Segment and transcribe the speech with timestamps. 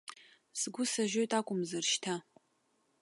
[0.59, 2.15] Сгәы сажьоит акәымзар, шьҭа.